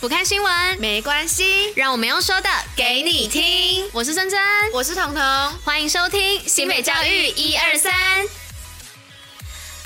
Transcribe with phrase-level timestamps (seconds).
[0.00, 3.84] 不看新闻没关系，让我们用说的给你听。
[3.92, 4.38] 我是珍珍，
[4.72, 7.92] 我是彤彤，欢迎收听新北教育一二三。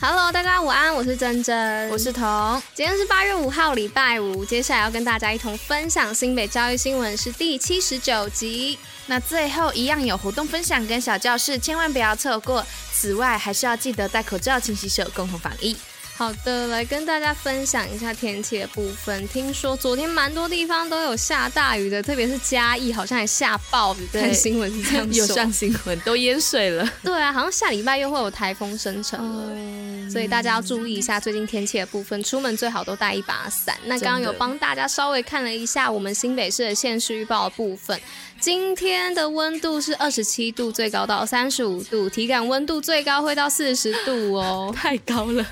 [0.03, 2.62] Hello，大家午安，我是珍珍，我是彤。
[2.74, 8.79] 今天是八月五号，礼拜五，接下来要跟大家一同分享新北教育新闻是第七十九集。
[9.06, 12.63] 那最后一样有活动分享跟小教室，千万不要错过。
[12.92, 15.74] 此外，还是要记得戴口罩、勤洗手，共同防疫。
[16.23, 19.27] 好的，来跟大家分享一下天气的部分。
[19.27, 24.06] 听说昨天蛮多地方都有下大雨的，特别是嘉义，好像还下暴雨。
[24.12, 26.88] 看新闻是这样说， 有上新闻都淹水了。
[27.02, 32.22] 对啊，好像下礼拜又会有台风生成了，嗯，所以大家要注意一下最近天气的部分。
[32.22, 33.74] 出门最好都带一把伞。
[33.86, 37.98] 那刚刚有帮大家稍微看了一下我们新北市的县市预报的部分。
[38.38, 45.46] 今天的温度是二十七度，最高到三十五度，体感温度最高会到四十度哦， 太高了。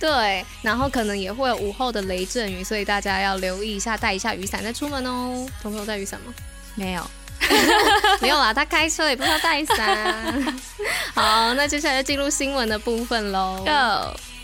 [0.00, 5.46] 对，然后可能也会有午后的雷阵雨，所以大家要留意一下，带一下雨伞再出门哦。
[5.60, 6.32] 彤彤有带雨伞吗？
[6.76, 7.04] 没有，
[8.20, 10.56] 没有啦，他开车也不需要带伞。
[11.14, 13.62] 好，那接下来就进入新闻的部分喽。
[13.64, 14.35] Go。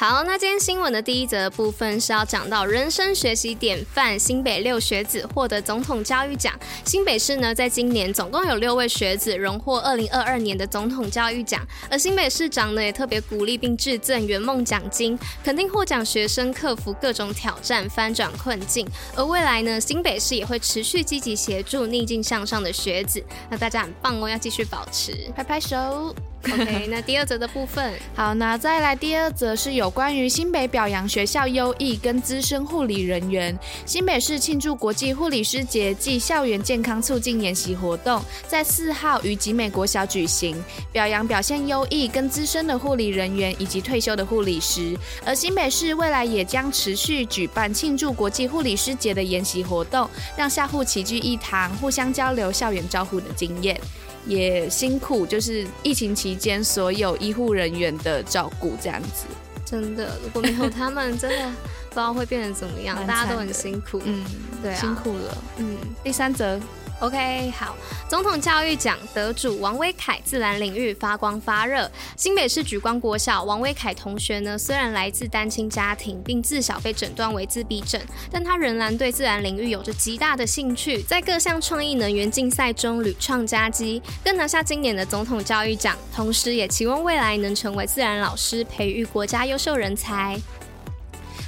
[0.00, 6.58] 好，那今天新闻的第一则部分是要讲到人生学习典范新北六学子获得总统教育奖。
[6.86, 18.88] 新北市呢，在今年总共有六位学子荣获二零二二年的总统教育奖，而新北市长呢也特别鼓励并致赠圆梦奖金，肯定获奖学生克服各种挑战，翻转困境。
[19.14, 23.22] 而未来呢，新北市也会持续积极协助逆境向上的学子。
[23.50, 26.14] 那大家很棒哦，要继续保持，拍拍手。
[26.44, 33.56] OK，那第二则的部分， 好，那再来第二则是有关于新北表扬学校优异跟资深护理人员。
[33.84, 40.56] 新北市庆祝国际护理师节暨校园健康促进研习活动，在四号于集美国小举行，
[40.90, 44.96] 表扬表现优异跟资深的护理人员以及退休的护理师。
[45.26, 53.78] 而新北市未来也将持续举办庆祝国际护理师节的研习活动，让校护齐聚一堂，互相交流校园照护的经验。
[54.26, 59.26] 也辛苦，就是疫情期间所有医护人员的照顾，这样子。
[59.64, 61.48] 真的，如果没有他们，真的
[61.88, 62.96] 不知道会变成怎么样。
[63.06, 64.24] 大家都很辛苦，嗯，
[64.62, 65.38] 对啊，辛苦了。
[65.58, 66.58] 嗯，第三则。
[67.00, 67.74] OK，好，
[68.10, 71.90] 总统教育奖得主王威凯自然领域发光发热。
[72.14, 77.98] 新北市莒光国小王威凯同学呢，虽然来自单亲家庭，并自小被诊断为自闭症，
[78.30, 85.96] 但他仍然对自然领域有着极大的兴趣，在各项创意能源竞赛中屡创佳绩，更拿下今年的总统教育奖。
[86.14, 90.38] 同时，也期望未来能成为自然老师，培育国家优秀人才。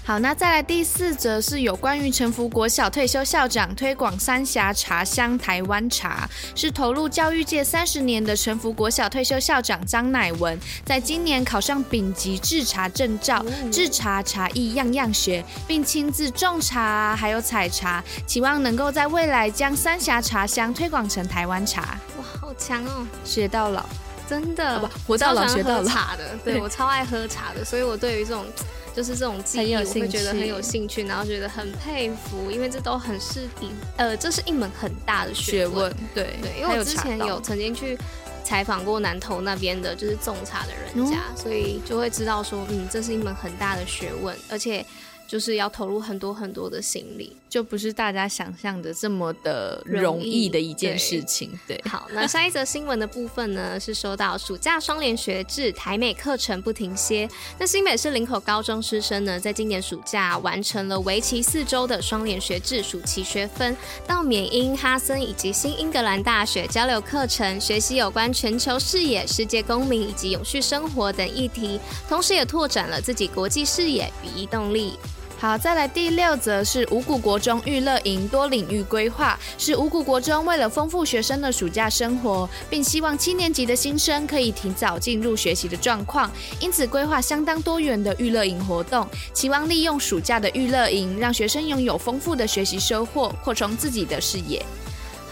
[0.05, 21.97] 好，那再来第四则是有关于澄福国小退休校长推广三峡茶香台湾茶，是投入教育界三十年的澄福国小退休校长张乃文，在今年考上丙级制茶证照，制茶茶艺样样学，并亲自种茶还有采茶，期望能够在未来将三峡茶香推广成台湾茶。
[22.19, 23.07] 哇，好强哦！
[23.25, 23.87] 学到老，
[24.29, 25.84] 真的，不，活到老学到老。
[25.84, 28.45] 茶的，对，我超爱喝茶的，所以我对于这种。
[28.94, 35.92] 就是这种技艺，我会觉得很有兴趣，然后觉得很佩服，因为这都很是一呃，这是一门很大的学问。
[36.14, 37.97] 对对，因为我之前有曾经去
[38.44, 44.84] 采访过南投那边的，就是种茶的人家，嗯，所以就会知道说，嗯，这是一门很大的学问，而且。
[45.32, 51.59] 就是要投入很多很多的心力，就不是大家想象的这么的容易的一件事情。
[51.66, 57.26] 对，对好，那下一则新闻的部分呢，是说到暑假双联学制，台美课程不停歇。
[57.59, 63.75] 那新北市林口高中师生呢，在今年暑假完成了为期四周的双联学制暑期学分，
[64.06, 74.98] 到缅因、哈森以及新英格兰大学交流课程，学习有关全球视野、世界公民以及永续生活等议题，同时也拓展了自己国际视野与移动力。
[75.42, 86.30] 好，再来第六则是五谷国中娱乐营多领域规划，是五谷国中为了丰富学生的暑假生活，并希望七年级的新生可以提早进入学习的状况，
[86.60, 94.65] 因此规划相当多元的娱乐营活动，期望利用暑假的娱乐营，让学生拥有丰富的学习收获，扩充自己的视野。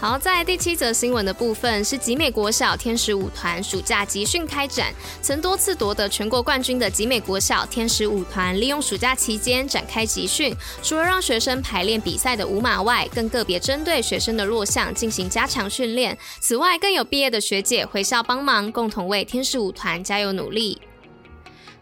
[0.01, 16.17] 好，在第七则新闻的部分是集美国小天使舞团暑假集训开展，曾多次夺得全国冠军的集美国小天使舞团，利用暑假期间展开集训，除了让学生排练比赛的舞码外，更个别针对学生的弱项进行加强训练。
[16.39, 20.81] 此外，更有毕业的学姐回校帮忙，共同为天使舞团加油努力。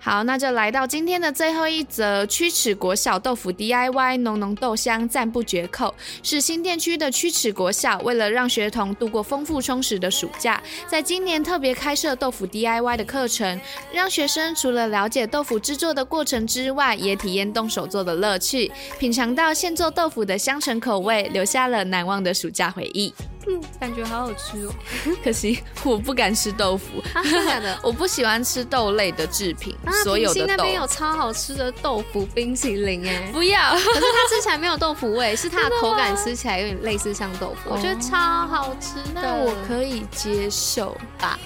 [0.01, 5.93] 好，那就来到今天的最后一则，曲尺国小豆腐 DIY，浓浓豆香赞不绝口。
[6.23, 13.59] 是新店区的曲尺国小，为了让学童度过丰富充实的暑假，在今年特别开设豆腐 DIY 的课程，
[13.91, 23.13] 让学生除了了解豆腐制作的过程之外，也体验动手做的乐趣，品尝到现做豆腐的香醇口味，留下了难忘的暑假回忆。
[23.49, 24.73] 嗯， 感觉好好吃哦，
[25.23, 30.45] 可惜我不敢吃豆腐，啊、真的，的， 我不喜欢吃豆类的制品，啊、所有的豆。
[30.47, 41.39] 那边有超好吃的豆腐冰淇淋哎，不要，可是它吃起来没有豆腐味，是它的口感吃起来有点类似像豆腐，我觉得超好吃的，那我可以接受吧，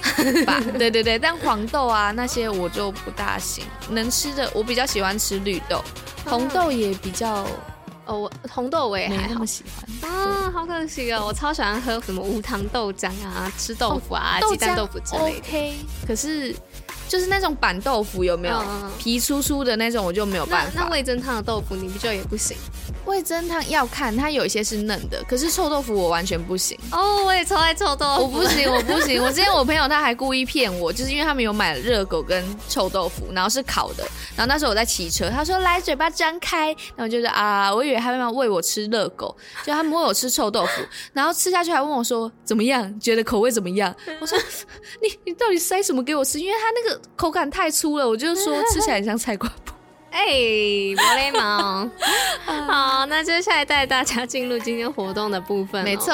[0.46, 5.82] 吧，对对对，但黄豆啊那些我就不大行，能吃的我比较喜欢吃绿豆，
[6.24, 7.46] 红豆也比较。
[8.06, 9.64] 哦，我红豆我也还好，喜
[10.02, 15.38] 欢啊，好可惜哦，我超喜欢喝什么无糖豆浆啊，吃豆腐啊，鸡蛋豆腐之类的。
[15.38, 15.74] OK，
[16.06, 16.54] 可是。
[17.14, 20.72] 就是那种板豆腐有没有、嗯、皮粗粗的那种，我就没有办法。
[20.74, 22.56] 那味噌汤的豆腐你不就也不行？
[23.04, 26.76] 味噌汤要看它有一些是嫩的，可是臭豆腐我完全不行。
[26.90, 28.22] 哦，我也超爱臭豆腐。
[28.22, 29.22] 我不行， 我不行。
[29.22, 34.02] 我之前我朋友他还故意骗我，就是因为他们有买热狗跟臭豆腐，然后是烤的。
[34.34, 40.82] 然后那时候我在骑车，他说来嘴巴张开，然后就是啊，我以为他们要喂我吃热狗，就他们喂我吃臭豆腐，
[41.12, 43.94] 然后吃下去还问我说怎么样，觉得口味怎么样？
[44.20, 44.36] 我说
[45.00, 46.40] 你你到底塞什么给我吃？
[46.40, 47.00] 因为他那个。
[47.16, 49.72] 口感太粗了，我就说吃起来很像菜瓜布。
[50.10, 51.88] 哎，玻璃猫。
[52.46, 55.82] 好，那接下来带大家进入今天活动的部分。
[55.82, 56.12] 没错。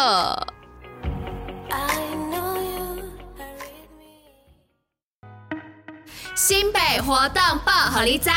[6.35, 8.31] 新北活动报虎哩知。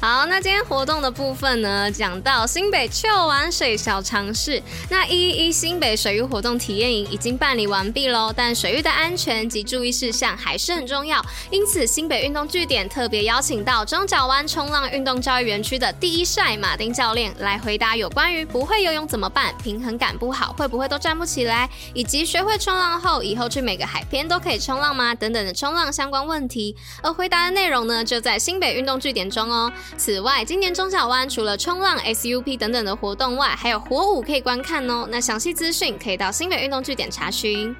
[0.00, 4.62] 好，那今天活动的部分呢，讲到新北秋玩水小常识。
[4.88, 11.22] 那一一一新北水域活动体验营已经办理完毕喽，但水域的安全及注意事项还是很重要。
[11.50, 25.14] 因此，新北运动据点特别邀请到中角湾冲浪运动教育园区的第一帅马丁教练来回答有关于不会游泳怎么办、平衡感不好会不会都站不起来，以及学会冲浪后以后去每个海边都可以冲浪吗？
[25.14, 26.74] 等等的冲浪相关问题。
[27.02, 29.70] 而回答的内容呢，就在新北运动据点中哦。
[29.96, 35.06] 此外，今年中角湾除了冲浪、SUP 等等的活动外，还有火舞可以观看哦。
[35.10, 37.74] 那详细资讯可以到新北运动据点查询。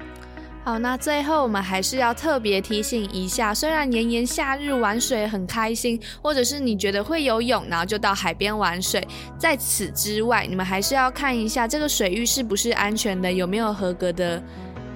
[0.63, 9.07] 好，那最后我们还是要特别提醒一下，虽然炎炎夏日玩水很开心，或者是你觉得会游泳，然后就到海边玩水，
[9.39, 14.41] 在此之外，你们还是要看一下这个水域是不是安全的，有没有合格的。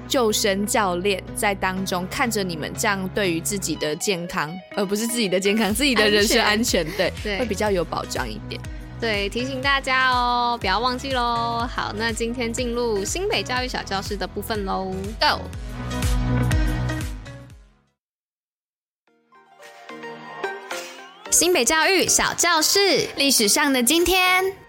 [0.07, 8.59] 救生教练在当中看着你们，这样对于自己的健康，而不是自己的健康，自己的人身安全，对，对，会比较有保障一点。
[8.99, 11.67] 对，提醒大家哦，不要忘记喽。
[11.69, 15.41] 好，那今天进入新北教育小教室的部分喽，Go！
[21.29, 24.64] 新北教育小教室，历史上的今天。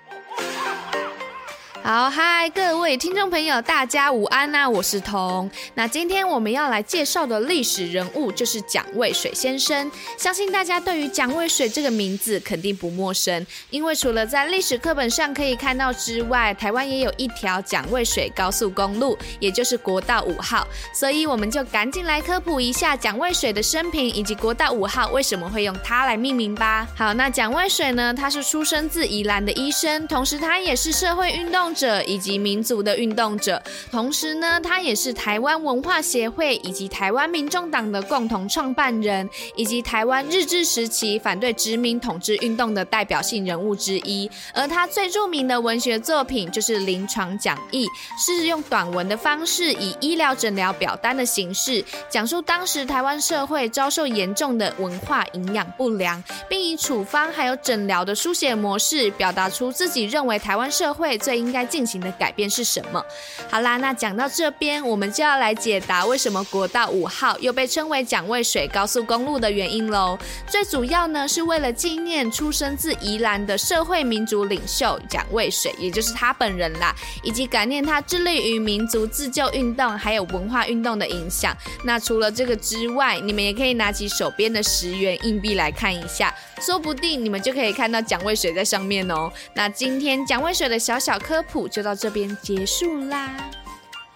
[1.86, 5.48] 好嗨，各位听众朋友，大家午安呐、我是彤。
[5.74, 9.88] 那今天我们要来介绍的历史人物就是蒋渭水先生。
[10.18, 20.66] 相信大家对于蒋渭水这个名字肯定不陌生，因为除了在历史课本上可以看到之外，台湾也有一条蒋渭水高速公路，也就是国道五号。
[20.92, 26.84] 所以我们就赶紧来科普一下蒋渭水的生平以及国道五号为什么会用它来命名吧。
[26.96, 44.28] 好，那蒋渭水呢，他是出生自宜兰的医生，同时他也是社会运动者以及民族的运动者，同时呢，他也是台湾文化协会以及台湾民众党的共同创办人，以及台湾日治时期反对殖民统治运动的代表性人物之一。
[44.54, 47.86] 而他最著名的文学作品就是《临床讲义》，
[48.18, 63.04] 是用短文的方式，以医疗诊疗表单的形式，讲述当时台湾社会遭受严重的文化营养不良，并以处方还有诊疗的书写模式，表达出自己认为台湾社会最应该进行的改变是什么？
[63.50, 70.18] 好啦，那讲到这边，我们就要来解答为什么国道五号又被称为蒋渭水高速公路的原因喽。
[70.48, 81.56] 最主要呢，是为了纪念出生自宜兰的社会民主领袖蒋渭水，也就是他本人啦，以及感念他致力于民族自救运动还有文化运动的影响。
[81.84, 89.30] 那除了这个之外，你们也可以拿起手边的十元硬币来看一下，说不定你们就可以看到蒋渭水在上面哦。
[89.54, 93.30] 那今天蒋渭水的小小科普就到这边结束啦，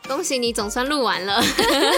[0.08, 1.40] 恭喜你总算录完了。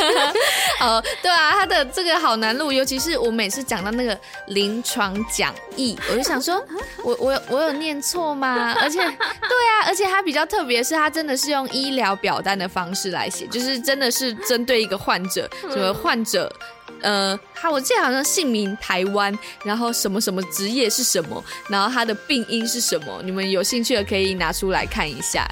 [0.81, 4.19] 哦，对啊，他的这个好难录，尤其是我每次讲到那个
[4.49, 6.63] 临床讲义，我就想说，
[7.05, 8.75] 我我有我有念错吗？
[8.81, 16.53] 而且，对啊，而且他比较特别，是他真的是用医疗表单的方式来写，就是真的是针对一个患者，什么患者。
[17.01, 23.21] 呃，他我记得好像姓名台湾，然后什么什么职业是什么，然后他的病因是什么？
[23.25, 25.49] 你们有兴趣的可以拿出来看一下。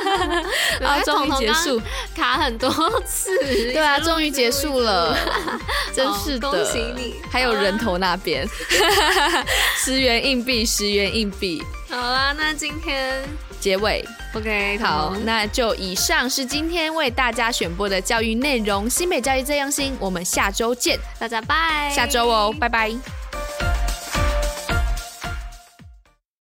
[0.82, 1.80] 啊，终于结束，
[2.14, 2.70] 卡很多
[3.06, 3.36] 次。
[3.72, 5.16] 对啊，终于结束了，
[5.94, 6.50] 真是的。
[6.50, 7.14] 恭喜你！
[7.30, 8.46] 还有人头那边，
[9.76, 11.62] 十元硬币，十元硬币。
[11.88, 13.22] 好啦，那今天
[13.64, 14.04] 结尾
[14.34, 18.90] ，OK，好，那就以上是今天为大家选播的教育内容。
[18.90, 23.23] 新北教育这样新，我们下周见，大家拜，下周哦，拜拜。